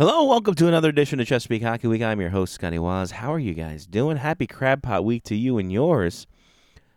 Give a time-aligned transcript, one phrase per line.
[0.00, 2.00] Hello, welcome to another edition of Chesapeake Hockey Week.
[2.00, 3.10] I'm your host, Scotty Wazz.
[3.10, 4.16] How are you guys doing?
[4.16, 6.26] Happy Crab Pot Week to you and yours,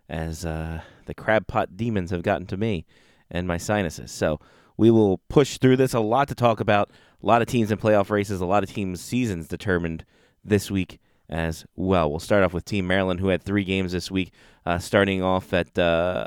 [0.08, 2.86] as uh, the Crab Pot demons have gotten to me
[3.30, 4.10] and my sinuses.
[4.10, 4.40] So
[4.78, 5.94] we will push through this.
[5.94, 6.92] A lot to talk about.
[7.22, 8.40] A lot of teams in playoff races.
[8.40, 10.06] A lot of teams' seasons determined
[10.46, 10.98] this week
[11.28, 12.10] as well.
[12.10, 14.32] We'll start off with Team Maryland, who had three games this week,
[14.66, 16.26] uh, starting off at uh,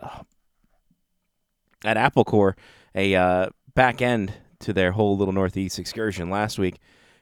[1.87, 2.53] at Applecore,
[2.95, 6.79] a uh, back end to their whole little Northeast excursion last week,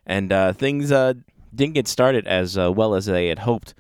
[0.06, 1.14] and uh, things uh,
[1.54, 3.74] didn't get started as uh, well as they had hoped.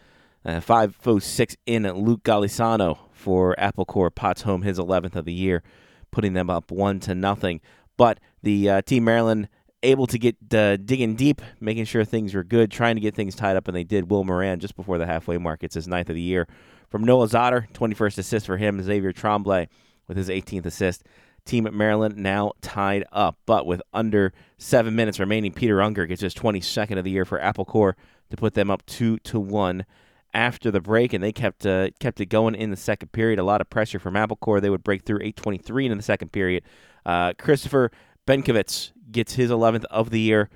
[0.46, 5.32] Uh, five oh six in Luke Galisano for Applecore Potts home his 11th of the
[5.32, 5.62] year,
[6.10, 7.62] putting them up one to nothing.
[7.96, 9.48] But the uh, Team Maryland
[9.82, 13.34] able to get uh, digging deep, making sure things were good, trying to get things
[13.34, 14.10] tied up, and they did.
[14.10, 16.46] Will Moran just before the halfway mark it's his ninth of the year
[16.90, 18.82] from Noah Zotter, 21st assist for him.
[18.82, 19.68] Xavier Tremblay
[20.06, 21.04] with his 18th assist.
[21.44, 26.22] Team at Maryland now tied up, but with under seven minutes remaining, Peter Unger gets
[26.22, 27.94] his 22nd of the year for Apple Applecore
[28.30, 29.84] to put them up two to one
[30.32, 33.38] after the break, and they kept uh, kept it going in the second period.
[33.38, 34.60] A lot of pressure from Apple Applecore.
[34.60, 36.64] They would break through 8:23 in the second period.
[37.04, 37.90] Uh, Christopher
[38.26, 40.48] Benkovitz gets his 11th of the year,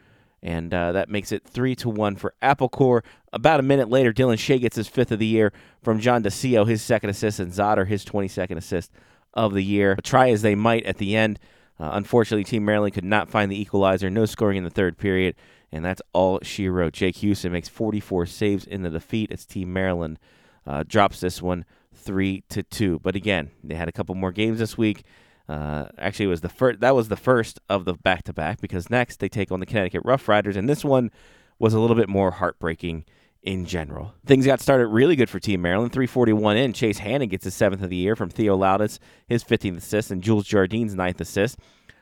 [0.42, 3.05] and uh, that makes it three to one for Apple Applecore.
[3.33, 5.52] About a minute later, Dylan Shea gets his fifth of the year
[5.83, 8.91] from John DeCio, his second assist, and Zotter his 22nd assist
[9.34, 9.94] of the year.
[9.94, 11.38] But Try as they might at the end.
[11.80, 14.10] Uh, unfortunately, Team Maryland could not find the equalizer.
[14.10, 15.36] No scoring in the third period,
[15.70, 16.92] and that's all she wrote.
[16.92, 19.30] Jake Houston makes 44 saves in the defeat.
[19.30, 20.18] It's Team Maryland
[20.66, 22.98] uh, drops this one three to two.
[23.00, 25.04] But again, they had a couple more games this week.
[25.48, 26.80] Uh, actually, was the first.
[26.80, 29.66] That was the first of the back to back because next they take on the
[29.66, 31.10] Connecticut Rough Riders, and this one
[31.58, 33.04] was a little bit more heartbreaking
[33.42, 34.14] in general.
[34.27, 35.92] Things got started really good for Team Maryland.
[35.92, 36.72] 341 in.
[36.72, 40.22] Chase Hannon gets his seventh of the year from Theo Laudis, his 15th assist, and
[40.22, 41.58] Jules Jardine's ninth assist.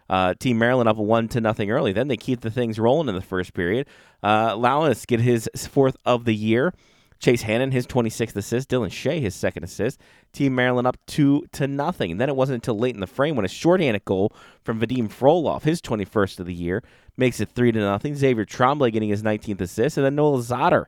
[0.09, 1.93] Uh, Team Maryland up one to nothing early.
[1.93, 3.87] Then they keep the things rolling in the first period.
[4.23, 6.73] Uh, Laudis get his fourth of the year.
[7.19, 8.69] Chase Hannon his 26th assist.
[8.69, 10.01] Dylan Shea his second assist.
[10.33, 12.11] Team Maryland up two to nothing.
[12.13, 15.09] And then it wasn't until late in the frame when a shorthanded goal from Vadim
[15.09, 16.83] Frolov, his 21st of the year,
[17.17, 18.15] makes it three to nothing.
[18.15, 20.85] Xavier Tremblay getting his 19th assist, and then Noel Zotter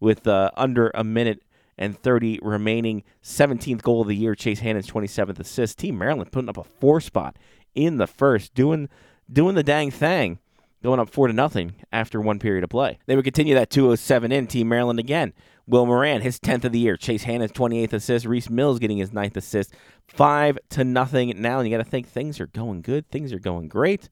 [0.00, 1.42] with uh, under a minute
[1.78, 3.02] and 30 remaining.
[3.22, 5.78] 17th goal of the year, Chase Hannon's 27th assist.
[5.78, 7.36] Team Maryland putting up a four spot
[7.74, 8.88] in the first, doing
[9.30, 10.38] doing the dang thing,
[10.82, 12.98] going up four to nothing after one period of play.
[13.06, 14.46] They would continue that 207 in.
[14.46, 15.32] Team Maryland again.
[15.68, 16.96] Will Moran, his 10th of the year.
[16.96, 18.24] Chase Hannon's 28th assist.
[18.24, 19.74] Reese Mills getting his ninth assist.
[20.06, 21.58] Five to nothing now.
[21.58, 23.10] And you got to think things are going good.
[23.10, 24.08] Things are going great.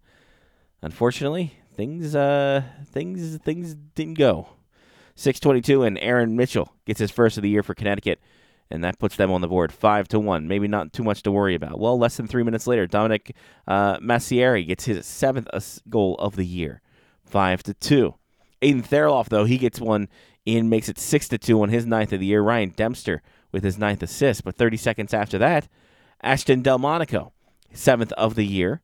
[0.83, 2.63] Unfortunately, things uh
[2.93, 4.49] things things didn't go
[5.17, 8.21] 622, and Aaron Mitchell gets his first of the year for Connecticut,
[8.71, 10.49] and that puts them on the board five to one.
[10.49, 11.79] Maybe not too much to worry about.
[11.79, 13.35] Well, less than three minutes later, Dominic
[13.67, 15.49] uh, Massieri gets his seventh
[15.89, 16.81] goal of the year,
[17.25, 18.15] five to two.
[18.63, 20.09] Aiden Theriloff, though, he gets one
[20.45, 22.43] in, makes it six to two on his ninth of the year.
[22.43, 25.69] Ryan Dempster with his ninth assist, but 30 seconds after that,
[26.23, 27.33] Ashton Delmonico,
[27.73, 28.81] seventh of the year.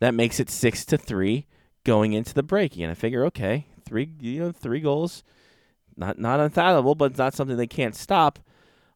[0.00, 1.46] That makes it six to three
[1.84, 2.76] going into the break.
[2.76, 5.22] And I figure, okay, three you know three goals
[6.00, 8.40] not not unfathomable, but it's not something they can't stop.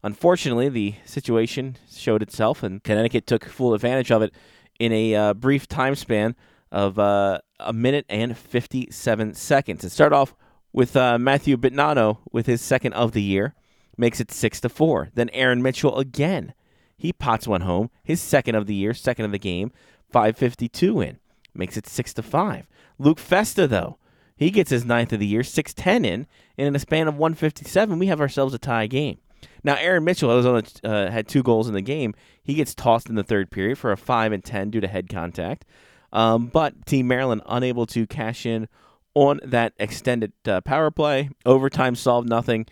[0.03, 4.35] Unfortunately, the situation showed itself, and Connecticut took full advantage of it
[4.81, 6.35] in a uh, brief time span
[6.73, 9.83] of uh, a minute and 57 seconds.
[9.83, 10.35] To start off
[10.73, 13.55] with uh, Matthew Bitnano with his second of the year,
[13.97, 15.11] makes it six to four.
[15.15, 16.55] Then Aaron Mitchell again,
[16.97, 19.73] he pots one home, his second of the year, second of the game,
[20.13, 21.19] 5:52 in,
[21.55, 22.67] makes it six to five.
[22.99, 23.99] Luke Festa though
[24.37, 26.27] he gets his ninth of the year, 6'10 in,
[26.59, 29.19] and in a span of 157, we have ourselves a tie game.
[29.63, 32.15] Now, Aaron Mitchell on uh, had two goals in the game.
[32.43, 35.09] He gets tossed in the third period for a 5 and 10 due to head
[35.09, 35.65] contact.
[36.13, 38.69] Um, but Team Maryland unable to cash in
[39.15, 41.31] on that extended uh, power play.
[41.47, 42.67] Overtime solved nothing.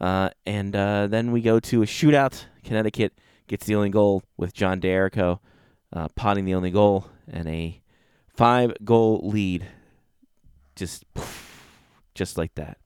[0.00, 2.44] Uh, and uh, then we go to a shootout.
[2.62, 3.14] Connecticut
[3.46, 5.40] gets the only goal with John D'Erico
[5.92, 7.80] uh, potting the only goal and a
[8.28, 9.66] five goal lead
[10.76, 11.04] just
[12.14, 12.78] just like that.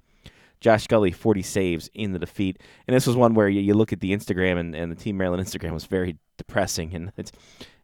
[0.61, 2.61] Josh Scully, 40 saves in the defeat.
[2.87, 5.17] And this was one where you, you look at the Instagram, and, and the Team
[5.17, 6.95] Maryland Instagram was very depressing.
[6.95, 7.33] And it's,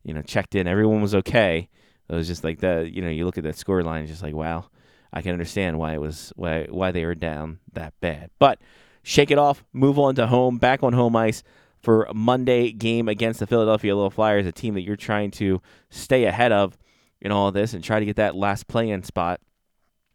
[0.02, 0.66] you know, checked in.
[0.66, 1.68] Everyone was okay.
[2.08, 4.34] It was just like the, you know, you look at that score line, just like,
[4.34, 4.66] wow,
[5.12, 8.30] I can understand why it was, why, why they were down that bad.
[8.38, 8.60] But
[9.02, 11.42] shake it off, move on to home, back on home ice
[11.80, 16.24] for Monday game against the Philadelphia Little Flyers, a team that you're trying to stay
[16.24, 16.76] ahead of
[17.20, 19.40] in all of this and try to get that last play in spot.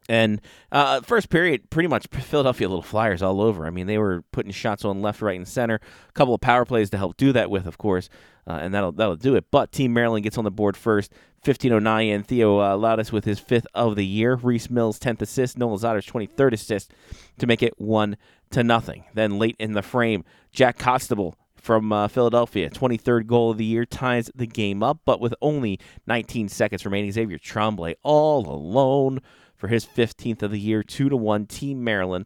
[0.10, 0.42] And
[0.72, 3.66] uh, first period, pretty much Philadelphia little flyers all over.
[3.66, 5.76] I mean, they were putting shots on left, right, and center.
[5.76, 8.10] A couple of power plays to help do that with, of course,
[8.48, 9.46] uh, and that'll that'll do it.
[9.52, 11.14] But Team Maryland gets on the board first,
[11.46, 14.34] 1509 and Theo uh, with his fifth of the year.
[14.36, 15.60] Reese Mills 10th assist.
[15.60, 16.92] Noah Zatter's 23rd assist
[17.38, 18.18] to make it one
[18.50, 19.04] to nothing.
[19.14, 23.86] Then late in the frame, Jack Constable from uh, Philadelphia, 23rd goal of the year,
[23.86, 29.20] ties the game up, but with only 19 seconds remaining, Xavier Tremblay all alone
[29.60, 32.26] for his 15th of the year, 2 to 1 Team Maryland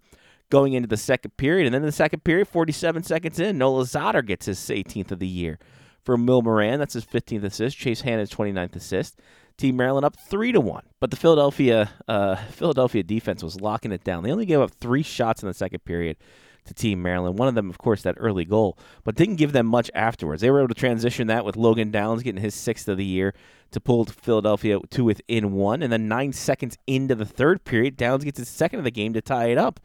[0.49, 1.65] going into the second period.
[1.65, 5.19] And then in the second period, 47 seconds in, Noah Zatter gets his 18th of
[5.19, 5.57] the year
[6.03, 6.79] for Will Moran.
[6.79, 7.75] That's his 15th assist.
[7.75, 9.19] Chase Hannon's 29th assist.
[9.57, 14.03] Team Maryland up three to one, but the Philadelphia uh, Philadelphia defense was locking it
[14.03, 14.23] down.
[14.23, 16.17] They only gave up three shots in the second period
[16.65, 17.37] to Team Maryland.
[17.37, 20.41] One of them, of course, that early goal, but didn't give them much afterwards.
[20.41, 23.33] They were able to transition that with Logan Downs getting his sixth of the year
[23.71, 28.23] to pull Philadelphia to within one, and then nine seconds into the third period, Downs
[28.23, 29.79] gets his second of the game to tie it up,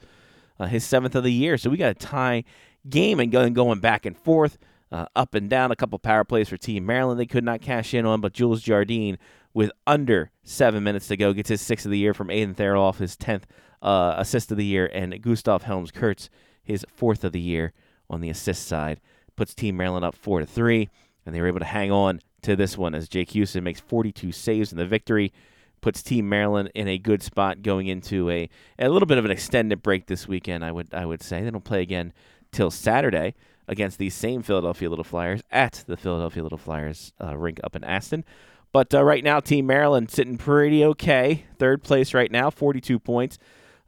[0.61, 1.57] uh, his seventh of the year.
[1.57, 2.45] So we got a tie
[2.89, 4.59] game and going going back and forth
[4.93, 5.71] uh, up and down.
[5.71, 8.63] A couple power plays for Team Maryland they could not cash in on, but Jules
[8.63, 9.19] Jardine,
[9.55, 12.99] with under seven minutes to go, gets his sixth of the year from Aiden Theriloff,
[12.99, 13.43] his 10th
[13.83, 16.29] uh, assist of the year, and Gustav Helms Kurtz,
[16.69, 17.73] his fourth of the year
[18.09, 19.01] on the assist side,
[19.37, 20.89] puts Team Maryland up 4 to 3,
[21.27, 24.33] and they were able to hang on to this one as Jake Houston makes 42
[24.33, 25.33] saves in the victory.
[25.81, 28.49] Puts Team Maryland in a good spot going into a,
[28.79, 30.65] a little bit of an extended break this weekend.
[30.65, 32.13] I would I would say they don't play again
[32.51, 33.35] till Saturday,
[33.69, 37.85] against these same Philadelphia Little Flyers at the Philadelphia Little Flyers uh, rink up in
[37.85, 38.25] Aston.
[38.73, 41.45] But uh, right now, Team Maryland sitting pretty okay.
[41.59, 43.39] Third place right now, 42 points.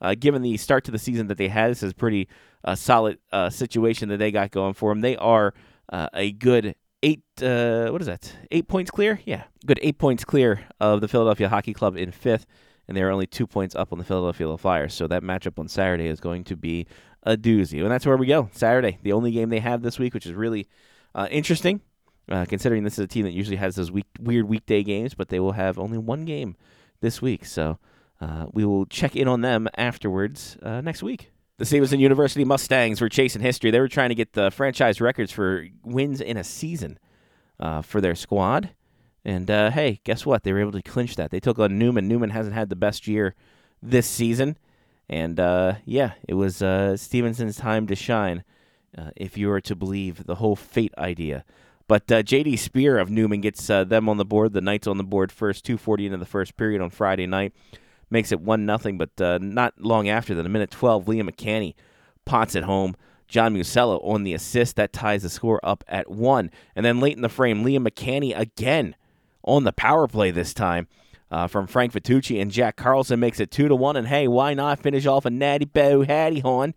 [0.01, 2.29] Uh, given the start to the season that they had, this is pretty
[2.65, 5.01] uh, solid uh, situation that they got going for them.
[5.01, 5.55] They are
[5.91, 8.37] uh, a good eight, what is that?
[8.51, 9.21] Eight points clear?
[9.25, 12.47] Yeah, good eight points clear of the Philadelphia Hockey Club in fifth
[12.91, 14.95] and they're only two points up on the Philadelphia Flyers.
[14.95, 16.89] So that matchup on Saturday is going to be
[17.23, 17.81] a doozy.
[17.81, 18.51] And that's where we go.
[18.53, 20.67] Saturday, the only game they have this week, which is really
[21.15, 21.83] uh, interesting,
[22.29, 25.29] uh, considering this is a team that usually has those week, weird weekday games, but
[25.29, 26.57] they will have only one game
[27.01, 27.45] this week.
[27.45, 27.79] So
[28.21, 31.31] uh, we will check in on them afterwards uh, next week.
[31.61, 33.71] The Stevenson University Mustangs were chasing history.
[33.71, 36.99] They were trying to get the franchise records for wins in a season
[37.61, 38.71] uh, for their squad.
[39.27, 40.43] And uh, hey, guess what?
[40.43, 41.31] They were able to clinch that.
[41.31, 42.09] They took on Neumann.
[42.09, 43.35] Neumann hasn't had the best year
[43.83, 44.57] this season.
[45.07, 48.43] And uh, yeah, it was uh, Stevenson's time to shine,
[48.97, 51.45] uh, if you were to believe the whole fate idea.
[51.87, 52.57] But uh, J.D.
[52.57, 54.55] Spear of Neumann gets them on the board.
[54.55, 57.53] The Knights on the board first, 2:40 into the first period on Friday night,
[58.11, 58.99] makes it one nothing.
[58.99, 61.75] But uh, not long after that, a minute 12, Liam McCanny
[62.25, 62.97] pots it home.
[63.29, 66.51] John Musella on the assist that ties the score up at one.
[66.75, 68.97] And then late in the frame, Liam McCanny again
[69.45, 70.89] on the power play this time
[71.31, 73.97] uh, from Frank Vitucci, and Jack Carlson makes it two to one.
[73.97, 76.75] And hey, why not finish off a natty bow hattie horn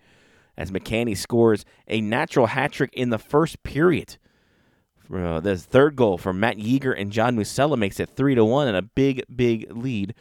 [0.56, 4.18] as McCanny scores a natural hat trick in the first period.
[5.13, 8.68] Uh, the third goal from Matt Yeager and John Musella makes it three to one,
[8.68, 10.13] and a big, big lead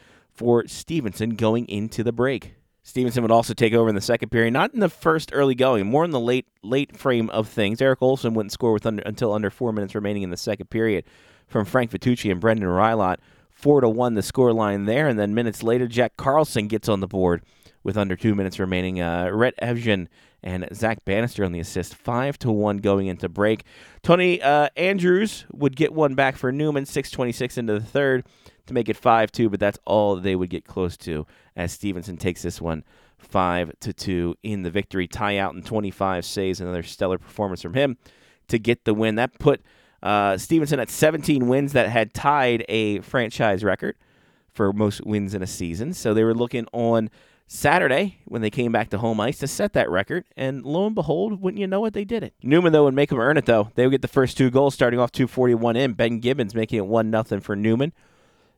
[0.43, 2.55] for Stevenson going into the break.
[2.83, 5.87] Stevenson would also take over in the second period, not in the first early going,
[5.87, 7.81] more in the late late frame of things.
[7.81, 11.05] Eric Olson wouldn't score with under, until under four minutes remaining in the second period
[11.47, 13.19] from Frank Vitucci and Brendan Rylot
[13.53, 16.99] four to one the score line there, and then minutes later, Jack Carlson gets on
[16.99, 17.44] the board
[17.85, 19.00] with under two minutes remaining.
[19.00, 20.09] Uh, Rhett Evgen
[20.43, 23.62] and Zach Bannister on the assist, five to one going into break.
[24.03, 28.25] Tony uh, Andrews would get one back for Neumann, six twenty six into the third
[28.67, 31.26] to make it five two, but that's all they would get close to
[31.56, 32.84] as Stevenson takes this one
[33.19, 35.06] five to two in the victory.
[35.06, 37.96] Ty Alton in twenty five saves, another stellar performance from him
[38.48, 39.17] to get the win.
[39.17, 39.63] That put
[40.03, 43.96] uh, Stevenson at 17 wins that had tied a franchise record
[44.53, 45.94] for most wins in a season.
[45.94, 47.08] So they were looking on
[47.46, 50.25] Saturday when they came back to home ice to set that record.
[50.36, 52.34] And lo and behold, wouldn't you know it, they did it.
[52.43, 53.70] Neumann, though, would make them earn it, though.
[53.75, 55.93] They would get the first two goals starting off 241 in.
[55.93, 57.93] Ben Gibbons making it 1 nothing for Neumann.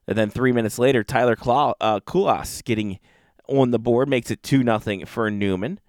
[0.06, 2.98] And then three minutes later, Tyler Kula- uh, Kulas getting
[3.48, 5.80] on the board makes it 2 nothing for Neumann.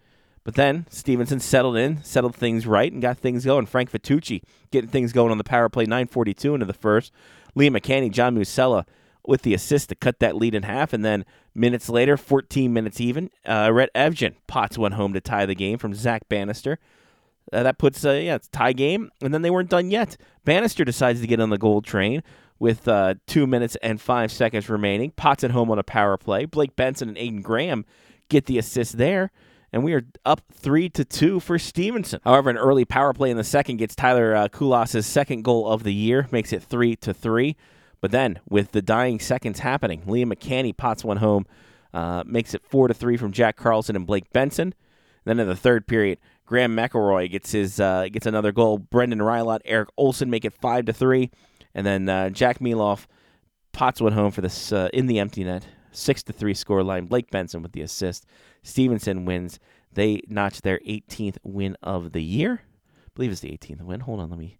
[0.43, 3.65] But then Stevenson settled in, settled things right, and got things going.
[3.65, 7.11] Frank Vitucci getting things going on the power play, 9:42 into the first.
[7.57, 8.85] Liam McCanny, John Musella
[9.25, 13.01] with the assist to cut that lead in half, and then minutes later, 14 minutes
[13.01, 16.77] even, uh, Rhett Evgen pots one home to tie the game from Zach Bannister.
[17.51, 20.15] Uh, that puts a yeah, it's tie game, and then they weren't done yet.
[20.43, 22.21] Bannister decides to get on the gold train
[22.59, 25.11] with uh, two minutes and five seconds remaining.
[25.11, 26.45] Pots it home on a power play.
[26.45, 27.85] Blake Benson and Aiden Graham
[28.29, 29.31] get the assist there
[29.75, 32.21] and we are up three to two for Stevenson.
[32.23, 35.83] However, an early power play in the second gets Tyler uh, Kulas's second goal of
[35.83, 37.57] the year, makes it three to three.
[37.99, 41.45] But then, with the dying seconds happening, Liam McCanny pots one home,
[41.93, 44.73] uh, makes it four to three from Jack Carlson and Blake Benson.
[45.25, 48.77] Then in the third period, Graham McElroy gets his uh, gets another goal.
[48.77, 51.31] Brendan Rylot, Eric Olson make it five to three,
[51.75, 53.05] and then uh, Jack Miloff
[53.73, 57.09] Pots went home for this uh, in the empty net, six to three scoreline.
[57.09, 58.25] Blake Benson with the assist.
[58.63, 59.59] Stevenson wins.
[59.91, 62.61] They notch their 18th win of the year.
[62.63, 63.99] I believe it's the 18th win.
[63.99, 64.57] Hold on, let me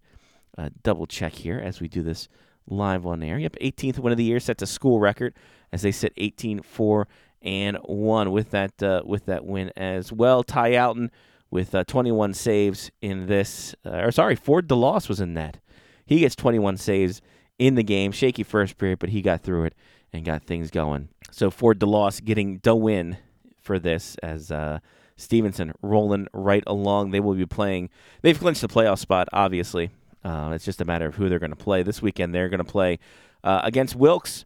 [0.58, 2.28] uh, double check here as we do this
[2.68, 3.38] live on air.
[3.38, 5.34] Yep, 18th win of the year sets a school record
[5.72, 7.08] as they sit 18 4
[7.40, 10.42] and 1 with that uh, with that win as well.
[10.42, 11.10] Ty Alton
[11.50, 15.58] with uh, 21 saves in this uh, or sorry, Ford DeLoss was in that.
[16.06, 17.20] He gets 21 saves
[17.58, 18.12] in the game.
[18.12, 19.74] Shaky first period, but he got through it
[20.12, 21.08] and got things going.
[21.30, 23.18] So Ford DeLoss getting the win
[23.60, 24.78] for this as uh,
[25.16, 27.10] Stevenson rolling right along.
[27.10, 27.90] They will be playing.
[28.22, 29.90] They've clinched the playoff spot, obviously.
[30.24, 32.34] Uh, it's just a matter of who they're going to play this weekend.
[32.34, 32.98] They're going to play
[33.44, 34.44] uh, against Wilkes.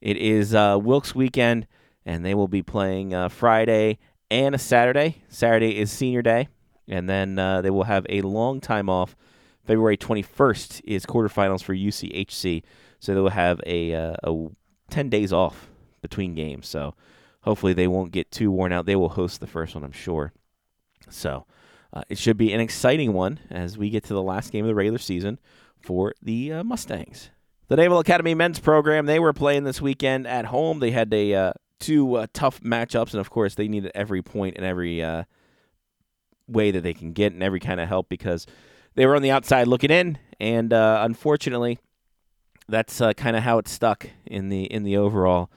[0.00, 1.66] It is uh, Wilkes weekend,
[2.06, 3.98] and they will be playing uh, Friday
[4.30, 5.22] and a Saturday.
[5.28, 6.48] Saturday is senior day,
[6.88, 9.14] and then uh, they will have a long time off.
[9.70, 12.64] February 21st is quarterfinals for UCHC,
[12.98, 14.48] so they will have a, uh, a
[14.90, 15.70] 10 days off
[16.02, 16.66] between games.
[16.66, 16.96] So
[17.42, 18.84] hopefully they won't get too worn out.
[18.84, 20.32] They will host the first one, I'm sure.
[21.08, 21.46] So
[21.92, 24.70] uh, it should be an exciting one as we get to the last game of
[24.70, 25.38] the regular season
[25.78, 27.30] for the uh, Mustangs.
[27.68, 30.80] The Naval Academy men's program, they were playing this weekend at home.
[30.80, 34.56] They had a uh, two uh, tough matchups, and of course, they needed every point
[34.56, 35.22] and every uh,
[36.48, 38.48] way that they can get and every kind of help because
[38.94, 41.78] they were on the outside looking in, and uh, unfortunately,
[42.68, 45.50] that's kind of how it stuck in the in the overall.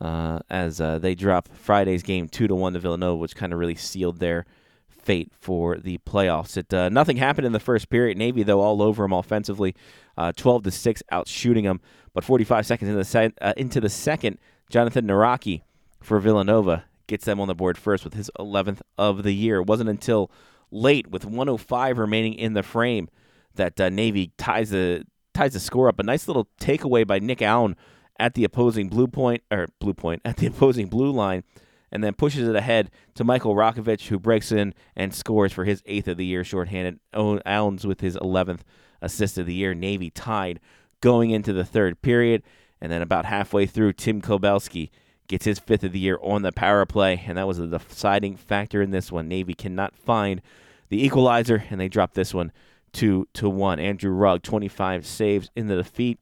[0.00, 4.18] as they drop Friday's game two to one to Villanova, which kind of really sealed
[4.18, 4.46] their
[4.88, 6.56] fate for the playoffs.
[6.56, 8.16] It uh, nothing happened in the first period.
[8.16, 9.74] Navy though all over them offensively,
[10.16, 11.80] uh, twelve to six out shooting them.
[12.14, 15.62] But 45 seconds into the, se- uh, into the second, Jonathan Naraki
[16.02, 19.60] for Villanova gets them on the board first with his 11th of the year.
[19.60, 20.30] It wasn't until
[20.72, 23.08] late with 105 remaining in the frame
[23.54, 25.98] that uh, Navy ties the ties the score up.
[25.98, 27.76] A nice little takeaway by Nick Allen
[28.18, 31.44] at the opposing blue point or blue point at the opposing blue line
[31.92, 35.82] and then pushes it ahead to Michael Rakovich, who breaks in and scores for his
[35.84, 36.98] eighth of the year shorthanded.
[37.14, 38.60] Allen's with his 11th
[39.02, 39.74] assist of the year.
[39.74, 40.58] Navy tied
[41.02, 42.42] going into the third period.
[42.80, 44.88] And then about halfway through, Tim Kobelski
[45.32, 48.36] gets his fifth of the year on the power play, and that was the deciding
[48.36, 49.28] factor in this one.
[49.28, 50.42] Navy cannot find
[50.90, 52.52] the equalizer, and they drop this one
[52.92, 53.80] two to one.
[53.80, 56.20] Andrew Rugg, 25 saves in the defeat.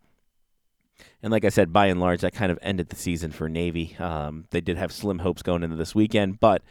[1.22, 3.96] And like I said, by and large, that kind of ended the season for Navy.
[3.98, 6.62] Um, they did have slim hopes going into this weekend, but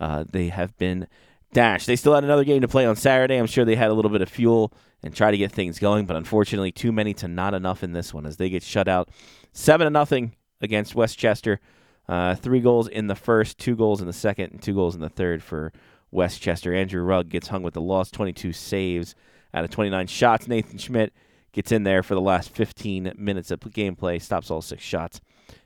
[0.00, 1.06] uh, they have been
[1.52, 1.86] dashed.
[1.86, 3.36] They still had another game to play on Saturday.
[3.36, 4.72] I'm sure they had a little bit of fuel
[5.04, 8.12] and try to get things going, but unfortunately, too many to not enough in this
[8.12, 9.08] one as they get shut out
[9.52, 11.60] seven to nothing against West Chester.
[12.08, 15.00] Uh, three goals in the first, two goals in the second, and two goals in
[15.00, 15.72] the third for
[16.10, 16.72] West Chester.
[16.72, 19.14] Andrew Rugg gets hung with the loss, 22 saves
[19.52, 20.46] out of 29 shots.
[20.46, 21.12] Nathan Schmidt
[21.52, 25.20] gets in there for the last 15 minutes of gameplay, stops all six shots,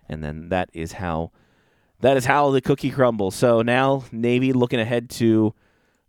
[0.08, 1.30] and then that is how
[2.00, 3.34] that is how the cookie crumbles.
[3.34, 5.54] So now Navy looking ahead to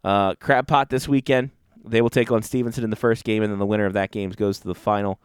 [0.04, 1.50] uh, Crab Pot this weekend.
[1.84, 4.12] They will take on Stevenson in the first game, and then the winner of that
[4.12, 5.20] game goes to the final,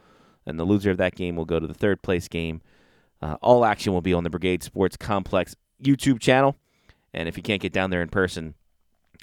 [0.46, 2.62] and the loser of that game will go to the third place game.
[3.22, 6.56] Uh, all action will be on the Brigade Sports Complex YouTube channel,
[7.14, 8.54] and if you can't get down there in person,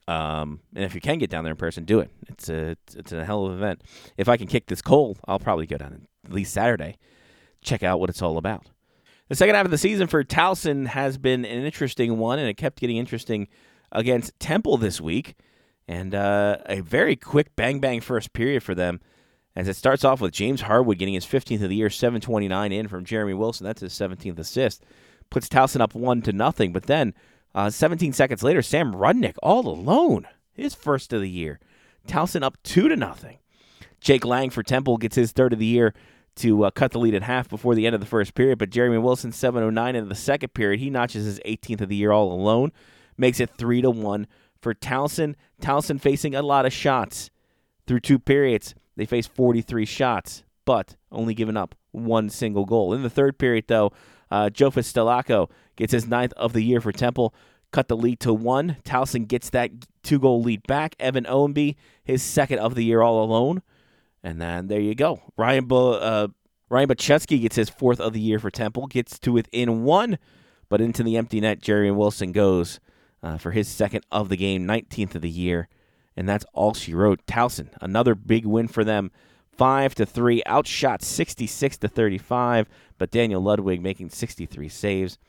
[0.08, 2.10] um, and if you can get down there in person, do it.
[2.28, 3.82] It's a it's a hell of an event.
[4.18, 6.98] If I can kick this cold, I'll probably go down at least Saturday,
[7.62, 8.66] check out what it's all about.
[9.30, 12.56] The second half of the season for Towson has been an interesting one, and it
[12.56, 13.48] kept getting interesting
[13.92, 15.36] against Temple this week.
[15.88, 19.02] And uh, a very quick bang bang first period for them,
[19.56, 22.88] as it starts off with James Harwood getting his 15th of the year, 729 in
[22.88, 23.66] from Jeremy Wilson.
[23.66, 24.84] That's his 17th assist.
[25.30, 27.14] Puts Towson up one to nothing, but then
[27.56, 31.60] uh, 17 seconds later, Sam Rudnick all alone, his first of the year.
[32.08, 33.38] Towson up two to nothing.
[34.02, 35.94] Jake Lang for Temple gets his third of the year
[36.36, 38.58] to uh, cut the lead in half before the end of the first period.
[38.58, 42.12] But Jeremy Wilson, 7:09 in the second period, he notches his 18th of the year
[42.12, 42.72] all alone,
[43.18, 44.28] makes it three to one
[44.60, 45.36] for Towson.
[45.62, 47.30] Towson facing a lot of shots
[47.88, 48.74] through two periods.
[48.96, 52.94] They face 43 shots, but only giving up one single goal.
[52.94, 53.92] In the third period, though,
[54.30, 57.34] uh, Jofus Stelaco gets his ninth of the year for Temple,
[57.72, 58.78] cut the lead to one.
[58.84, 59.72] Towson gets that
[60.04, 60.96] two goal lead back.
[61.00, 63.62] Evan Owenby, his second of the year all alone.
[64.24, 65.22] And then there you go.
[65.38, 66.28] Ryan Bo, uh,
[66.70, 70.18] Ryan Bachetsky gets his fourth of the year for Temple, gets to within one,
[70.70, 71.62] but into the empty net.
[71.62, 72.80] Jerry Wilson goes
[73.22, 75.68] uh, for his second of the game, 19th of the year.
[76.16, 77.26] And that's all she wrote.
[77.26, 79.12] Towson, another big win for them.
[79.58, 82.68] 5 to 3, outshot 66 to 35,
[82.98, 85.20] but Daniel Ludwig making 63 saves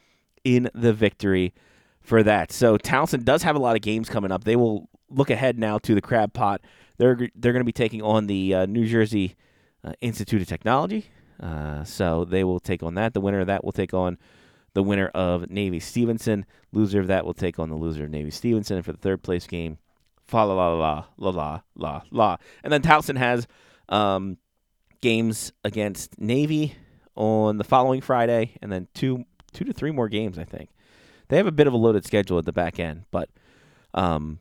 [0.44, 1.52] in the victory
[2.00, 2.52] for that.
[2.52, 4.44] So Towson does have a lot of games coming up.
[4.44, 6.60] They will look ahead now to the Crab Pot.
[6.96, 9.36] They're they're going to be taking on the uh, New Jersey
[9.82, 11.06] uh, Institute of Technology.
[11.40, 13.14] Uh, so they will take on that.
[13.14, 14.18] The winner of that will take on
[14.74, 16.46] the winner of Navy Stevenson.
[16.72, 18.76] Loser of that will take on the loser of Navy Stevenson.
[18.76, 19.78] And for the third place game,
[20.26, 22.36] fa la la la la la la la.
[22.62, 23.46] And then Towson has
[23.88, 24.38] um,
[25.00, 26.76] games against Navy
[27.14, 30.38] on the following Friday, and then two two to three more games.
[30.38, 30.70] I think
[31.28, 33.28] they have a bit of a loaded schedule at the back end, but
[33.92, 34.40] um,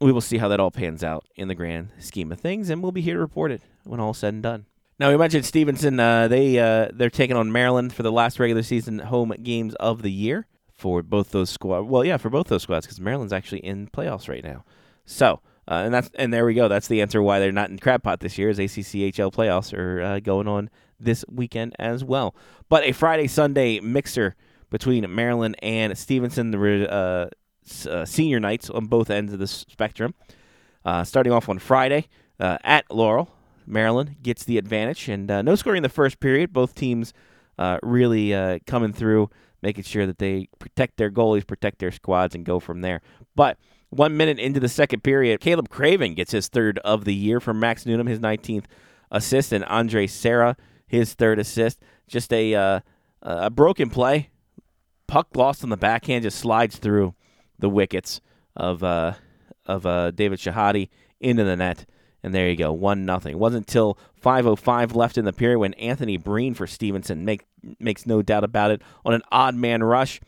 [0.00, 2.82] we will see how that all pans out in the grand scheme of things, and
[2.82, 4.66] we'll be here to report it when all said and done.
[4.98, 6.00] Now we mentioned Stevenson.
[6.00, 10.02] Uh, they uh, they're taking on Maryland for the last regular season home games of
[10.02, 11.88] the year for both those squads.
[11.88, 14.64] Well, yeah, for both those squads because Maryland's actually in playoffs right now.
[15.08, 16.66] So uh, and that's and there we go.
[16.66, 18.48] That's the answer why they're not in crab pot this year.
[18.48, 22.34] Is ACCHL playoffs are uh, going on this weekend as well.
[22.70, 24.34] But a Friday Sunday mixer
[24.70, 27.28] between Maryland and Stevenson, the uh,
[27.88, 30.14] uh, senior nights on both ends of the spectrum.
[30.86, 32.08] Uh, starting off on Friday
[32.40, 33.30] uh, at Laurel,
[33.66, 36.50] Maryland gets the advantage, and no scoring in the first period.
[36.50, 37.12] Both teams
[37.82, 39.28] really coming through,
[39.60, 43.02] making sure that they protect their goalies, protect their squads, and go from there.
[43.36, 43.58] But
[43.90, 47.58] one minute into the second period, Caleb Craven gets his third of the year from
[47.58, 48.64] Max Newnham, his 19th
[49.10, 51.80] assist, and Andre Serra, his third assist.
[52.06, 52.82] Just a
[53.22, 54.30] a broken play.
[55.06, 57.14] Puck lost on the backhand, just slides through
[57.58, 58.20] the wickets
[58.54, 59.14] of uh,
[59.66, 60.88] of uh, David Shahadi
[61.20, 61.86] into the net.
[62.22, 63.32] And there you go, one nothing.
[63.32, 67.44] It wasn't until 5:05 left in the period when Anthony Breen for Stevenson make,
[67.78, 70.20] makes no doubt about it on an odd man rush.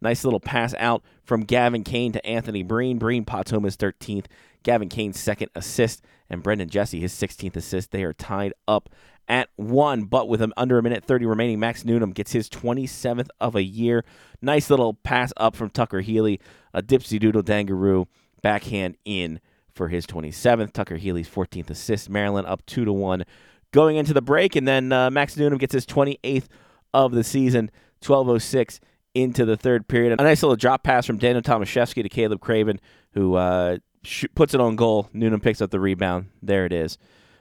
[0.00, 2.98] Nice little pass out from Gavin Kane to Anthony Breen.
[2.98, 4.26] Breen pots home his 13th.
[4.62, 7.90] Gavin Kane's second assist, and Brendan Jesse his 16th assist.
[7.90, 8.88] They are tied up
[9.28, 13.54] at one, but with under a minute 30 remaining, Max Newnham gets his 27th of
[13.54, 14.04] a year.
[14.42, 16.40] Nice little pass up from Tucker Healy,
[16.72, 18.06] a dipsy doodle dangaroo
[18.42, 19.40] backhand in
[19.74, 20.72] for his 27th.
[20.72, 22.10] Tucker Healy's 14th assist.
[22.10, 23.24] Maryland up 2 to 1
[23.72, 26.46] going into the break, and then uh, Max Newnham gets his 28th
[26.92, 27.70] of the season,
[28.06, 28.80] 1206
[29.14, 30.18] into the third period.
[30.18, 32.80] A nice little drop pass from Daniel Tomaszewski to Caleb Craven,
[33.12, 35.08] who uh, sh- puts it on goal.
[35.12, 36.26] Newnham picks up the rebound.
[36.42, 36.98] There it is.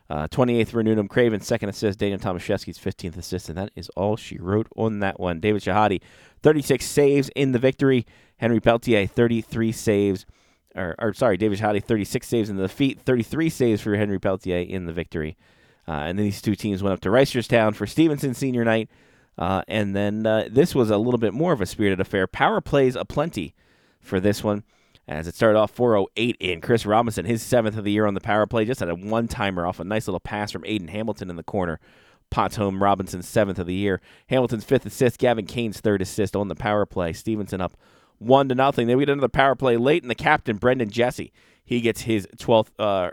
[0.10, 2.00] Uh, 28th for Newnham Craven, second assist.
[2.00, 5.40] Daniel Tomaszewski's 15th assist, and that is all she wrote on that one.
[5.40, 6.02] David Shahadi,
[6.42, 8.06] 36 saves in the victory.
[8.38, 10.26] Henry Peltier, 33 saves.
[10.76, 14.60] Or, or sorry, David Shahadi, 36 saves in the defeat, 33 saves for Henry Peltier
[14.60, 15.38] in the victory.
[15.88, 18.90] Uh, and then these two teams went up to Reisterstown for Stevenson senior night.
[19.38, 22.28] Uh, and then uh, this was a little bit more of a spirited affair.
[22.28, 23.56] Power plays aplenty
[24.00, 24.64] for this one
[25.08, 26.62] as it started off 408 in.
[26.62, 29.28] Chris Robinson, his seventh of the year on the power play, just had a one
[29.28, 31.80] timer off a nice little pass from Aiden Hamilton in the corner.
[32.30, 34.02] Pots home Robinson's seventh of the year.
[34.28, 37.14] Hamilton's fifth assist, Gavin Kane's third assist on the power play.
[37.14, 37.78] Stevenson up
[38.18, 38.88] one to nothing.
[38.88, 41.32] Then we get another power play late, and the captain, Brendan Jesse,
[41.66, 43.12] he gets his 12th, uh,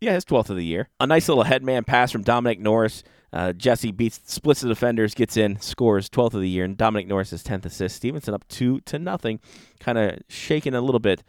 [0.00, 0.88] yeah, his 12th of the year.
[0.98, 3.04] A nice little headman pass from Dominic Norris.
[3.32, 7.06] Uh, Jesse beats, splits the defenders, gets in, scores 12th of the year, and Dominic
[7.06, 7.96] Norris's 10th assist.
[7.96, 9.40] Stevenson up two to nothing,
[9.80, 11.22] kind of shaking a little bit,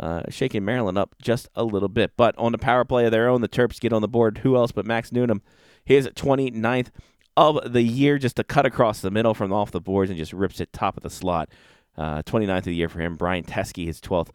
[0.00, 2.12] uh, shaking Maryland up just a little bit.
[2.16, 4.38] But on the power play of their own, the Terps get on the board.
[4.38, 5.42] Who else but Max Newnham?
[5.84, 6.88] His 29th
[7.36, 10.32] of the year, just a cut across the middle from off the boards and just
[10.32, 11.48] rips it top of the slot.
[11.96, 13.16] Uh, 29th of the year for him.
[13.16, 14.30] Brian Teske, his 12th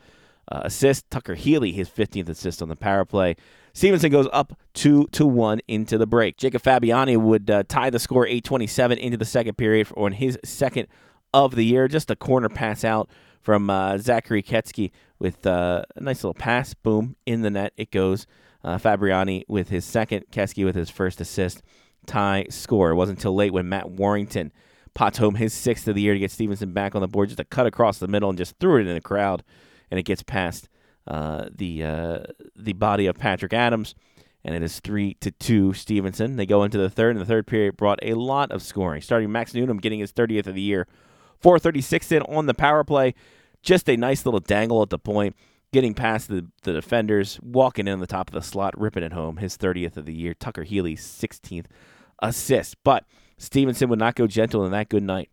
[0.49, 1.09] uh, assist.
[1.09, 3.35] Tucker Healy, his 15th assist on the power play.
[3.79, 6.35] Stevenson goes up two to one into the break.
[6.35, 10.89] Jacob Fabiani would uh, tie the score 8:27 into the second period on his second
[11.33, 11.87] of the year.
[11.87, 16.73] Just a corner pass out from uh, Zachary Ketsky with uh, a nice little pass.
[16.73, 18.27] Boom in the net it goes.
[18.65, 20.25] Uh, Fabiani with his second.
[20.29, 21.61] Ketsky with his first assist.
[22.05, 22.91] Tie score.
[22.91, 24.51] It wasn't until late when Matt Warrington
[24.93, 27.29] pots home his sixth of the year to get Stevenson back on the board.
[27.29, 29.41] Just a cut across the middle and just threw it in the crowd,
[29.89, 30.67] and it gets past
[31.09, 32.19] the uh,
[32.55, 33.95] the body of Patrick Adams,
[34.43, 36.35] and it is three to two Stevenson.
[36.35, 39.01] They go into the third, and the third period brought a lot of scoring.
[39.01, 40.87] Starting Max Newnham getting his 30th of the year,
[41.43, 43.15] 4:36 in on the power play,
[43.61, 45.35] just a nice little dangle at the point,
[45.73, 49.13] getting past the, the defenders, walking in on the top of the slot, ripping it
[49.13, 49.37] home.
[49.37, 50.33] His 30th of the year.
[50.33, 51.65] Tucker Healy 16th
[52.21, 53.05] assist, but
[53.37, 55.29] Stevenson would not go gentle in that good night.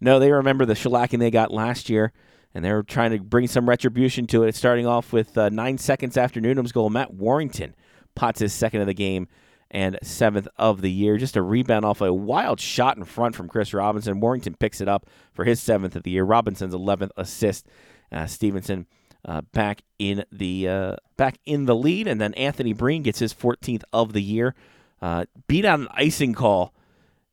[0.00, 2.12] No, they remember the shellacking they got last year
[2.56, 4.54] and they're trying to bring some retribution to it.
[4.54, 7.76] Starting off with uh, nine seconds after Newnham's goal, Matt Warrington
[8.14, 9.28] pots his second of the game
[9.70, 11.18] and seventh of the year.
[11.18, 14.20] Just a rebound off a wild shot in front from Chris Robinson.
[14.20, 16.24] Warrington picks it up for his seventh of the year.
[16.24, 17.66] Robinson's eleventh assist.
[18.10, 18.86] Uh, Stevenson
[19.26, 23.34] uh, back in the uh, back in the lead, and then Anthony Breen gets his
[23.34, 24.54] 14th of the year.
[25.02, 26.72] Uh, beat out an icing call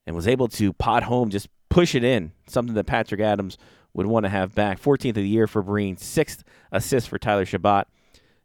[0.05, 2.33] and was able to pot home, just push it in.
[2.45, 3.57] Something that Patrick Adams
[3.93, 4.82] would want to have back.
[4.82, 7.86] 14th of the year for Breen, sixth assist for Tyler Shabbat,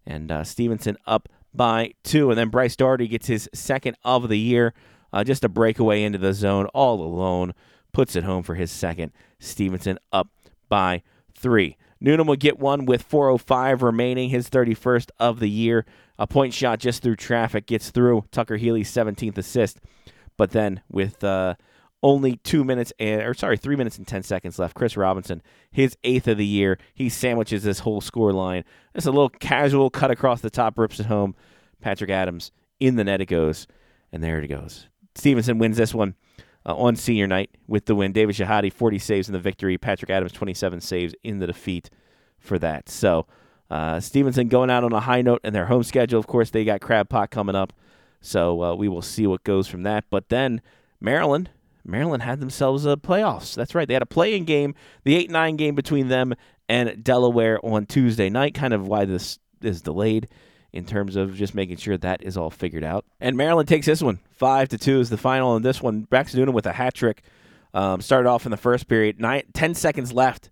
[0.06, 2.30] and uh, Stevenson up by two.
[2.30, 4.74] And then Bryce Doherty gets his second of the year
[5.10, 7.54] Uh, just a breakaway into the zone all alone.
[7.92, 9.12] Puts it home for his second.
[9.40, 10.28] Stevenson up
[10.68, 11.02] by
[11.34, 11.76] three.
[12.00, 15.86] Newnham will get one with 4.05 remaining, his 31st of the year.
[16.18, 18.24] A point shot just through traffic gets through.
[18.30, 19.80] Tucker Healy's 17th assist.
[20.36, 21.54] But then with uh,
[22.02, 24.74] only two minutes and or sorry, three minutes and ten seconds left.
[24.74, 28.64] Chris Robinson, his eighth of the year, he sandwiches this whole score line.
[28.94, 31.34] Just a little casual cut across the top, rips it home.
[31.80, 33.66] Patrick Adams in the net it goes,
[34.12, 34.88] and there it goes.
[35.14, 36.14] Stevenson wins this one
[36.66, 38.12] uh, on senior night with the win.
[38.12, 39.78] David Shahadi, 40 saves in the victory.
[39.78, 41.90] Patrick Adams, 27 saves in the defeat
[42.38, 42.88] for that.
[42.88, 43.26] So
[43.70, 46.20] uh, Stevenson going out on a high note in their home schedule.
[46.20, 47.72] Of course, they got Crab Pot coming up,
[48.20, 50.04] so uh, we will see what goes from that.
[50.10, 50.62] But then
[51.00, 51.50] Maryland
[51.88, 53.54] Maryland had themselves a playoffs.
[53.54, 53.88] That's right.
[53.88, 54.74] They had a play-in game,
[55.04, 56.34] the 8-9 game between them
[56.68, 60.28] and Delaware on Tuesday night, kind of why this is delayed
[60.72, 63.04] in terms of just making sure that is all figured out.
[63.20, 64.20] And Maryland takes this one.
[64.32, 66.06] 5 to 2 is the final in this one.
[66.10, 67.22] Max Newnham with a hat trick.
[67.74, 69.20] Um, started off in the first period.
[69.20, 70.50] Nine, 10 seconds left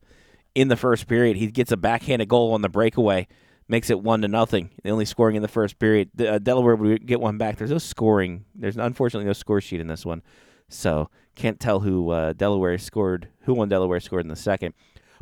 [0.55, 1.37] in the first period.
[1.37, 3.27] He gets a backhanded goal on the breakaway
[3.69, 4.71] makes it one to nothing.
[4.83, 6.11] The only scoring in the first period.
[6.21, 7.57] Uh, Delaware would get one back.
[7.57, 8.45] There's no scoring.
[8.55, 10.23] There's unfortunately no score sheet in this one.
[10.69, 14.75] So can't tell who uh, Delaware scored, who won Delaware scored in the second.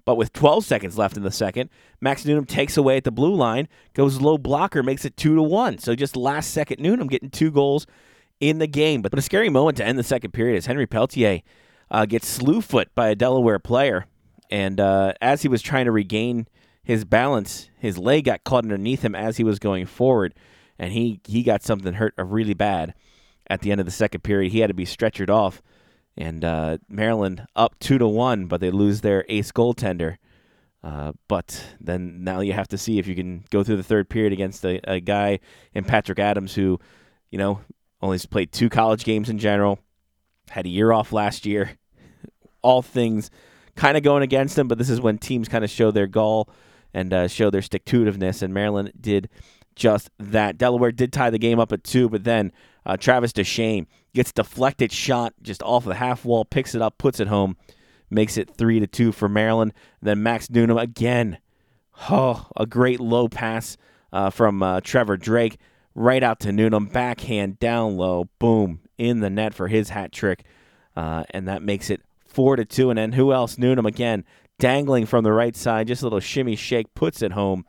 [0.05, 3.35] But with 12 seconds left in the second, Max Newnham takes away at the blue
[3.35, 5.79] line, goes low blocker, makes it two to one.
[5.79, 7.87] So just last second, Newnham getting two goals
[8.41, 9.01] in the game.
[9.01, 11.41] But, but a scary moment to end the second period as Henry Peltier
[11.91, 14.07] uh, gets slew foot by a Delaware player,
[14.51, 16.47] and uh, as he was trying to regain
[16.83, 20.35] his balance, his leg got caught underneath him as he was going forward,
[20.79, 22.95] and he he got something hurt uh, really bad
[23.49, 24.53] at the end of the second period.
[24.53, 25.63] He had to be stretchered off,
[26.17, 30.17] and uh, Maryland up two to one, but they lose their ace goaltender.
[30.83, 34.09] Uh, but then now you have to see if you can go through the third
[34.09, 35.41] period against a, a guy
[35.73, 36.79] in Patrick Adams who,
[37.31, 37.61] you know,
[38.03, 39.79] only played two college games in general,
[40.51, 41.79] had a year off last year.
[42.63, 43.31] All things
[43.77, 46.51] kind of going against him, but this is when teams kind of show their gall
[46.93, 49.29] and uh, show their stick to itiveness, and Maryland did
[49.75, 50.57] just that.
[50.59, 52.53] Delaware did tie the game up at two, but then
[52.87, 57.21] uh, Travis Deshane gets deflected shot just off the half wall, picks it up, puts
[57.21, 57.57] it home,
[58.11, 59.73] makes it three to two for Maryland.
[60.01, 61.39] And then Max Newnham again,
[62.11, 63.77] oh, a great low pass
[64.13, 65.59] uh, from uh, Trevor Drake
[65.95, 70.45] right out to Newnham, backhand down low, boom in the net for his hat trick,
[70.97, 72.91] uh, and that makes it four to two.
[72.91, 73.59] And then who else?
[73.59, 74.25] Newnham again,
[74.59, 77.65] dangling from the right side, just a little shimmy shake, puts it home.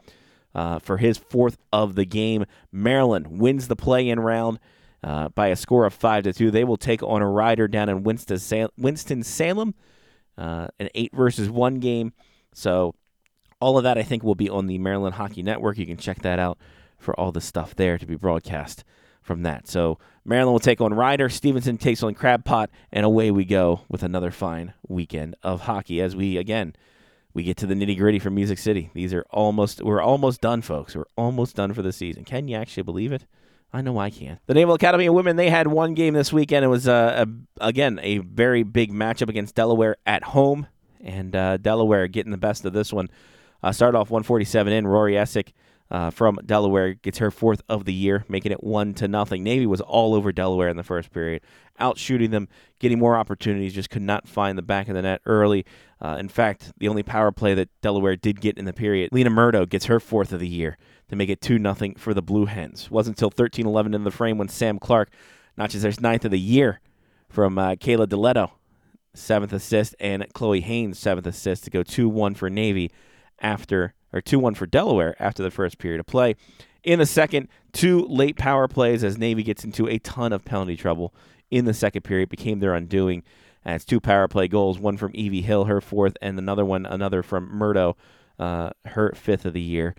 [0.54, 2.46] Uh, for his fourth of the game.
[2.72, 4.58] Maryland wins the play-in round
[5.06, 6.50] uh, by a score of five to two.
[6.52, 9.76] They will take on a rider down in Winston Salem,
[10.38, 12.12] uh, an eight versus one game.
[12.54, 12.96] So
[13.62, 15.78] all of that I think will be on the Maryland Hockey Network.
[15.78, 16.58] You can check that out
[16.98, 18.84] for all the stuff there to be broadcast
[19.22, 19.68] from that.
[19.68, 23.82] So Maryland will take on Rider, Stevenson takes on Crab Pot, and away we go
[23.88, 26.76] with another fine weekend of hockey as we again
[27.36, 28.90] we get to the nitty gritty from Music City.
[28.96, 30.96] These are almost we're almost done, folks.
[30.96, 32.24] We're almost done for the season.
[32.24, 33.26] Can you actually believe it?
[33.74, 34.40] I know I can.
[34.46, 36.64] The Naval Academy of Women, they had one game this weekend.
[36.64, 40.68] It was, uh, a, again, a very big matchup against Delaware at home.
[41.02, 43.10] And uh, Delaware getting the best of this one.
[43.62, 44.88] Uh, started off 147 in.
[44.88, 45.52] Rory Essick
[45.92, 49.44] uh, from Delaware gets her fourth of the year, making it one to nothing.
[49.44, 51.42] Navy was all over Delaware in the first period,
[51.80, 52.48] out shooting them,
[52.80, 55.66] getting more opportunities, just could not find the back of the net early.
[56.02, 59.30] Uh, in fact, the only power play that Delaware did get in the period, Lena
[59.30, 60.78] Murdo gets her fourth of the year
[61.10, 62.90] to make it 2 0 for the Blue Hens.
[62.90, 65.10] Wasn't until 13 11 in the frame when Sam Clark
[65.58, 66.82] notches their ninth of the year
[67.30, 68.52] from uh, Kayla DeLetto,
[69.14, 72.92] seventh assist, and Chloe Haynes, seventh assist to go 2 1 for Navy
[73.40, 76.36] after, or 2 1 for Delaware after the first period of play.
[76.84, 80.78] In the second, two late power plays as Navy gets into a ton of penalty
[80.78, 81.14] trouble
[81.50, 83.24] in the second period, became their undoing.
[83.64, 86.86] And it's two power play goals, one from Evie Hill, her fourth, and another one,
[86.86, 87.98] another from Murdo,
[88.38, 89.96] uh, her fifth of the year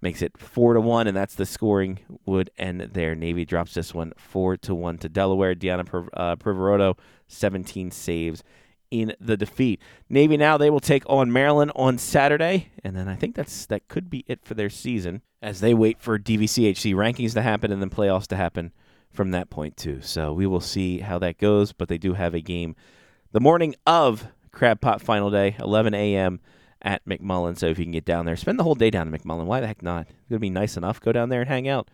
[0.00, 3.14] makes it four to one, and that's the scoring would end there.
[3.14, 5.54] Navy drops this one four to one to Delaware.
[5.54, 8.42] Deanna uh, Privaroto, 17 saves
[8.90, 9.80] in the defeat.
[10.08, 13.88] Navy now they will take on Maryland on Saturday, and then I think that's that
[13.88, 17.80] could be it for their season as they wait for DVCHC rankings to happen and
[17.80, 18.72] then playoffs to happen
[19.10, 20.00] from that point too.
[20.00, 22.76] So we will see how that goes, but they do have a game
[23.32, 26.40] the morning of Crab Pot Final Day, 11 a.m
[26.82, 27.58] at McMullen.
[27.58, 29.46] So if you can get down there, spend the whole day down at McMullen.
[29.46, 30.02] Why the heck not?
[30.02, 31.00] It's going to be nice enough.
[31.00, 31.88] Go down there and hang out.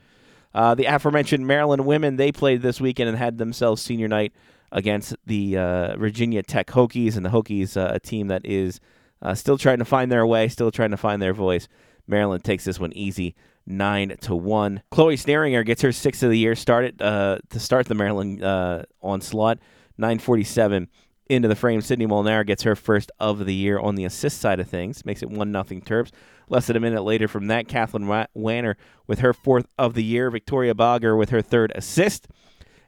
[0.55, 4.33] Uh, the aforementioned Maryland women, they played this weekend and had themselves senior night
[4.73, 7.17] against the uh, Virginia Tech Hokies.
[7.17, 8.81] And the Hokies, uh, a team that is
[9.21, 11.69] uh, still trying to find their way, still trying to find their voice,
[12.07, 13.35] Maryland takes this one easy,
[13.67, 14.83] nine to one.
[14.91, 18.83] Chloe Sneeringer gets her sixth of the year started uh, to start the Maryland uh,
[19.03, 19.59] onslaught.
[19.99, 20.89] 947
[21.29, 21.81] into the frame.
[21.81, 25.23] Sydney Molnar gets her first of the year on the assist side of things, makes
[25.23, 26.11] it one nothing Terps.
[26.49, 30.31] Less than a minute later from that, Kathleen Wanner with her fourth of the year.
[30.31, 32.29] Victoria Bogger with her third assist.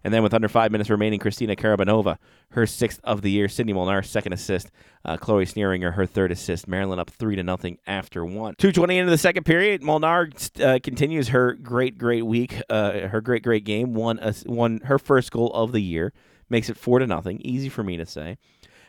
[0.04, 2.18] And then with under five minutes remaining, Christina Karabanova,
[2.52, 3.48] her sixth of the year.
[3.48, 4.70] Sydney Molnar, second assist.
[5.04, 6.68] Uh, Chloe Sneeringer, her third assist.
[6.68, 8.54] Maryland up three to nothing after one.
[8.58, 9.82] 220 into the second period.
[9.82, 10.30] Molnar
[10.62, 13.96] uh, continues her great, great week, uh, her great, great game.
[13.96, 16.12] A, won her first goal of the year.
[16.50, 17.40] Makes it four to nothing.
[17.42, 18.38] Easy for me to say.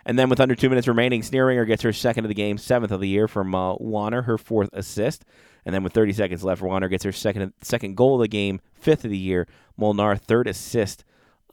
[0.06, 2.91] And then with under two minutes remaining, Sneeringer gets her second of the game, seventh
[2.91, 5.26] of the year from uh, Wanner, her fourth assist.
[5.65, 8.62] And then with 30 seconds left, Wanner gets her second second goal of the game,
[8.74, 9.48] fifth of the year.
[9.78, 11.04] Molnar, third assist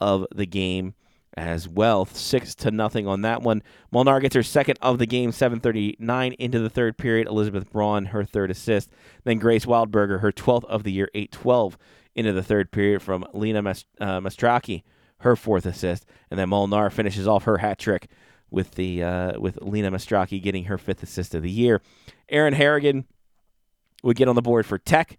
[0.00, 0.94] of the game
[1.36, 2.06] as well.
[2.06, 3.62] Six to nothing on that one.
[3.90, 7.26] Molnar gets her second of the game, 7:39 into the third period.
[7.28, 8.90] Elizabeth Braun, her third assist.
[9.24, 11.76] Then Grace Wildberger, her 12th of the year, 8:12
[12.14, 14.82] into the third period from Lena uh, Mastraki,
[15.18, 16.06] her fourth assist.
[16.30, 18.08] And then Molnar finishes off her hat trick
[18.50, 21.82] with the uh, with Lena Mastraki getting her fifth assist of the year.
[22.28, 23.04] Aaron Harrigan
[24.02, 25.18] would get on the board for Tech.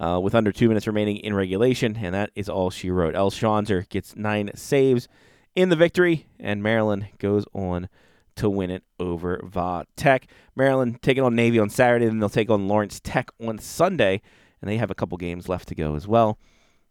[0.00, 3.16] Uh, with under two minutes remaining in regulation, and that is all she wrote.
[3.16, 5.08] El Schanzer gets nine saves
[5.56, 7.88] in the victory, and Maryland goes on
[8.36, 10.28] to win it over Va Tech.
[10.54, 14.22] Maryland taking on Navy on Saturday, then they'll take on Lawrence Tech on Sunday,
[14.62, 16.38] and they have a couple games left to go as well.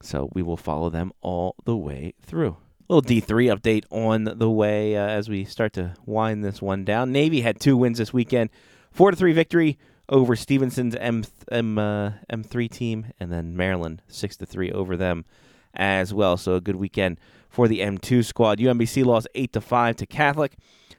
[0.02, 2.58] So we will follow them all the way through
[2.90, 6.86] A little D3 update on the way uh, as we start to wind this one
[6.86, 7.12] down.
[7.12, 8.50] Navy had two wins this weekend
[8.92, 9.78] 4 to 3 victory
[10.10, 15.26] over Stevenson's M, M, uh, M3 team, and then Maryland 6 to 3 over them
[15.74, 16.38] as well.
[16.38, 18.60] So a good weekend for the M2 squad.
[18.60, 20.56] UMBC lost 8 to 5 to Catholic.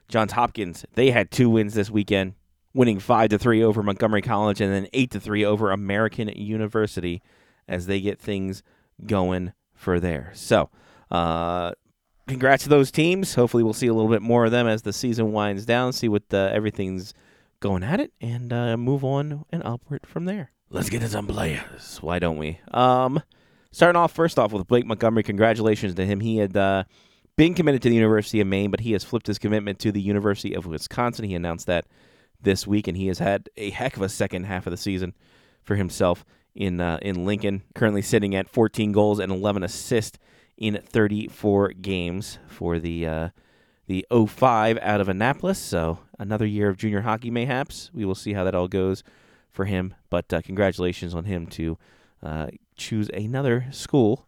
[0.08, 2.34] Johns Hopkins, they had two wins this weekend,
[2.72, 7.22] winning 5 to 3 over Montgomery College and then 8 to 3 over American University
[7.68, 8.62] as they get things
[9.06, 10.32] going for there.
[10.34, 10.70] So,
[11.11, 11.72] uh,
[12.26, 13.34] congrats to those teams.
[13.34, 15.92] Hopefully, we'll see a little bit more of them as the season winds down.
[15.92, 17.14] See what uh, everything's
[17.61, 20.52] going at it, and uh, move on and upward from there.
[20.70, 21.98] Let's get into some players.
[22.02, 22.61] Why don't we?
[22.72, 23.22] Um,
[23.72, 25.22] starting off first off with Blake Montgomery.
[25.22, 26.20] Congratulations to him.
[26.20, 26.84] He had uh,
[27.37, 30.00] been committed to the University of Maine, but he has flipped his commitment to the
[30.00, 31.24] University of Wisconsin.
[31.24, 31.87] He announced that
[32.40, 35.14] this week, and he has had a heck of a second half of the season
[35.62, 36.24] for himself
[36.58, 37.62] in uh, in Lincoln.
[37.74, 40.18] Currently sitting at 14 goals and 11 assists
[40.58, 43.28] in 34 games for the uh,
[43.86, 45.58] the 05 out of Annapolis.
[45.58, 47.90] So another year of junior hockey, mayhaps.
[47.94, 49.02] We will see how that all goes
[49.50, 49.94] for him.
[50.10, 51.78] But uh, congratulations on him to
[52.22, 54.26] uh, choose another school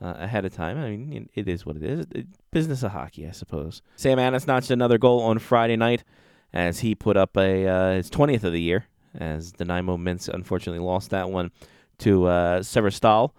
[0.00, 0.78] uh, ahead of time.
[0.78, 2.06] I mean, it is what it is.
[2.52, 3.82] Business of hockey, I suppose.
[3.96, 6.04] Sam Anis notched another goal on Friday night
[6.52, 8.86] as he put up a uh, his 20th of the year.
[9.14, 11.50] As the Nanaimo Mints unfortunately lost that one
[11.98, 13.32] to uh, Severstal.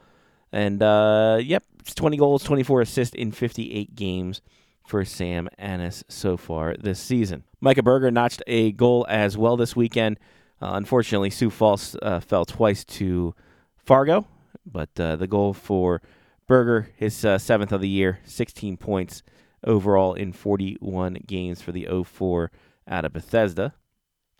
[0.52, 4.42] And uh, yep, it's 20 goals, 24 assists in 58 games
[4.88, 7.44] for Sam Anis so far this season.
[7.62, 10.20] Micah Berger notched a goal as well this weekend.
[10.62, 13.34] Uh, unfortunately, Sioux Falls uh, fell twice to
[13.76, 14.28] Fargo,
[14.66, 16.02] but uh, the goal for
[16.48, 19.24] Berger, his uh, seventh of the year, 16 points
[19.66, 22.52] overall in 41 games for the 04
[22.88, 23.74] out of Bethesda.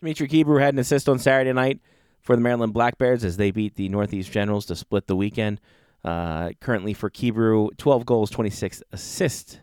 [0.04, 1.80] Dimitri Kebrew had an assist on Saturday night
[2.20, 5.62] for the Maryland Black Bears as they beat the Northeast Generals to split the weekend.
[6.04, 9.60] Uh, currently for Kebrew, 12 goals, 26 assists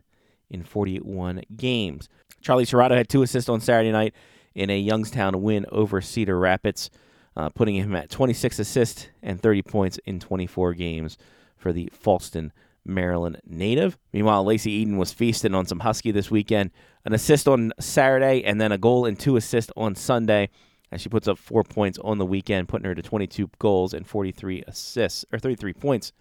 [0.49, 2.09] in 41 games.
[2.41, 4.15] Charlie Serrato had two assists on Saturday night
[4.55, 6.89] in a Youngstown win over Cedar Rapids,
[7.37, 11.19] uh, putting him at 26 assists and 30 points in 24 games
[11.59, 12.51] for the Fallston,
[12.83, 13.99] Maryland native.
[14.15, 16.71] Meanwhile, Lacey Eden was feasting on some Husky this weekend.
[17.05, 20.51] An assist on Saturday and then a goal and two assists on Sunday
[20.93, 24.07] as she puts up four points on the weekend, putting her to 22 goals and
[24.07, 26.13] 43 assists, or 33 points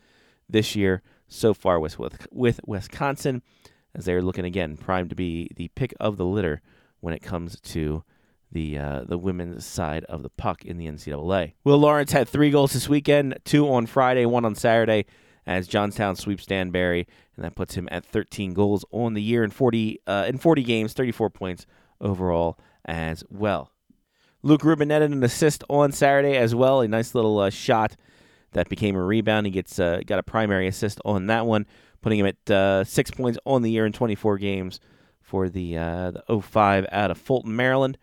[0.47, 1.97] this year so far with,
[2.31, 3.41] with, Wisconsin,
[3.95, 6.61] as they're looking again primed to be the pick of the litter
[6.99, 8.03] when it comes to
[8.51, 11.53] the uh, the women's side of the puck in the NCAA.
[11.63, 15.05] Will Lawrence had three goals this weekend, two on Friday, one on Saturday,
[15.49, 19.49] as Johnstown sweeps Danbury, and that puts him at 13 goals on the year in
[19.49, 21.65] 40 uh, in 40 games, 34 points
[21.99, 23.71] overall as well.
[24.43, 27.95] Luke Rubin netted an assist on Saturday as well, a nice little uh, shot
[28.51, 29.47] that became a rebound.
[29.47, 31.65] He gets uh, got a primary assist on that one,
[32.01, 34.79] putting him at uh, six points on the year in 24 games
[35.19, 37.97] for the uh, the 05 out of Fulton, Maryland,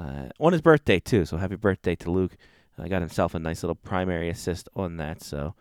[0.00, 1.26] uh, on his birthday too.
[1.26, 2.38] So happy birthday to Luke!
[2.78, 5.22] Got himself a nice little primary assist on that.
[5.22, 5.54] So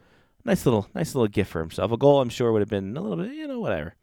[0.45, 1.91] nice little nice little gift for himself.
[1.91, 3.95] A goal I'm sure would have been a little bit you know whatever.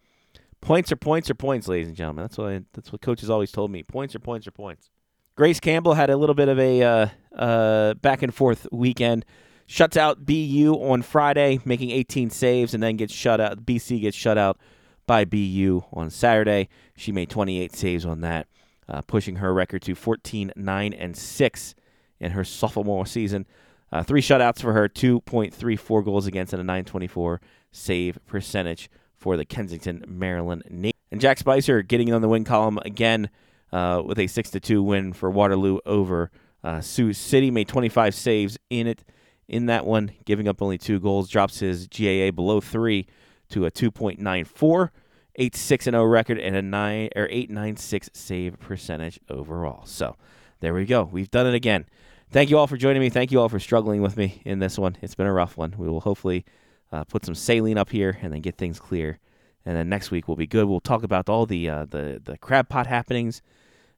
[0.60, 2.24] Points are points are points, ladies and gentlemen.
[2.24, 3.82] That's what I, that's what coaches always told me.
[3.82, 4.90] Points are points are points.
[5.34, 9.24] Grace Campbell had a little bit of a uh, uh, back and forth weekend.
[9.66, 13.64] Shuts out BU on Friday, making 18 saves, and then gets shut out.
[13.64, 14.58] BC gets shut out
[15.06, 16.68] by BU on Saturday.
[16.96, 18.46] She made 28 saves on that,
[18.88, 21.74] uh, pushing her record to 14 9 and 6
[22.20, 23.46] in her sophomore season.
[23.92, 29.44] Uh, three shutouts for her, 2.34 goals against, and a 924 save percentage for the
[29.44, 30.96] Kensington, Maryland Navy.
[31.10, 33.28] And Jack Spicer getting on the win column again
[33.70, 36.30] uh, with a 6 2 win for Waterloo over
[36.64, 37.50] uh, Sioux City.
[37.50, 39.04] Made 25 saves in it
[39.46, 41.28] in that one, giving up only two goals.
[41.28, 43.06] Drops his GAA below three
[43.50, 44.90] to a 2.94.
[45.36, 49.84] 8 6 0 record and a 9 or 896 save percentage overall.
[49.86, 50.16] So
[50.60, 51.04] there we go.
[51.04, 51.86] We've done it again.
[52.32, 53.10] Thank you all for joining me.
[53.10, 54.96] Thank you all for struggling with me in this one.
[55.02, 55.74] It's been a rough one.
[55.76, 56.46] We will hopefully
[56.90, 59.18] uh, put some saline up here and then get things clear.
[59.66, 60.64] And then next week will be good.
[60.64, 63.42] We'll talk about all the uh, the the Crabpot happenings.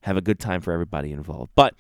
[0.00, 1.52] Have a good time for everybody involved.
[1.54, 1.74] But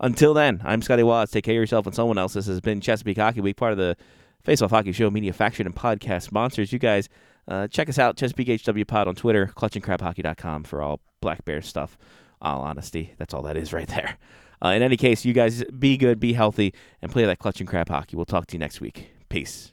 [0.00, 1.30] until then, I'm Scotty Wazz.
[1.30, 2.32] Take care of yourself and someone else.
[2.32, 3.94] This has been Chesapeake Hockey Week, part of the
[4.42, 6.72] Face Hockey Show media faction and podcast sponsors.
[6.72, 7.10] You guys
[7.48, 11.98] uh, check us out, Chesapeake HW Pod on Twitter, clutchingcrabhockey.com for all Black Bear stuff.
[12.40, 14.16] All honesty, that's all that is right there.
[14.64, 17.68] Uh, in any case, you guys be good, be healthy, and play that clutch and
[17.68, 18.16] crab hockey.
[18.16, 19.10] We'll talk to you next week.
[19.28, 19.72] Peace.